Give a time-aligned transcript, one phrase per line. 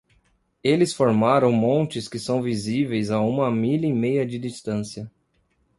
[0.63, 5.11] Eles formaram montes que são visíveis a uma milha e meia de distância.